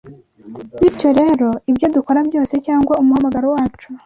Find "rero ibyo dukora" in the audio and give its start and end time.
1.19-2.19